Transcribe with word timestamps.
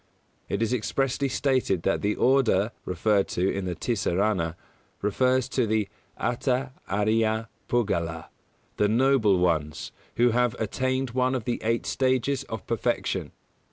It 0.49 0.63
is 0.63 0.73
expressly 0.73 1.29
stated 1.29 1.83
that 1.83 2.01
the 2.01 2.15
Order 2.15 2.71
referred 2.85 3.27
to 3.37 3.47
in 3.51 3.65
the 3.65 3.75
"Tisarana" 3.75 4.55
refers 5.03 5.47
to 5.49 5.67
the 5.67 5.89
"Attha 6.19 6.71
Ariya 6.89 7.49
Puggala" 7.69 8.29
the 8.77 8.87
Noble 8.89 9.37
Ones 9.37 9.91
who 10.15 10.31
have 10.31 10.55
attained 10.59 11.11
one 11.11 11.35
of 11.35 11.43
the 11.45 11.61
eight 11.61 11.85
stages 11.85 12.43
of 12.45 12.65
perfection. 12.65 13.31